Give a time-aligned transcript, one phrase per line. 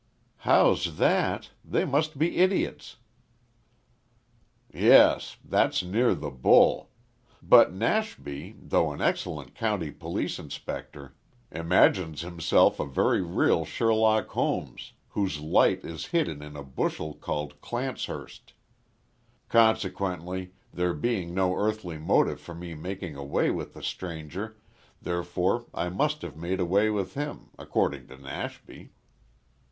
[0.37, 1.51] "How's that?
[1.63, 2.95] They must be idiots."
[4.73, 5.37] "Yes.
[5.45, 6.87] That's near the `bull.'
[7.43, 11.13] But Nashby, though an excellent county police inspector,
[11.51, 17.61] imagines himself a very real Sherlock Holmes whose light is hidden in a bushel called
[17.61, 18.53] Clancehurst;
[19.49, 24.57] consequently there being no earthly motive for me making away with the stranger,
[24.99, 28.93] therefore I must have made away with him according to Nashby."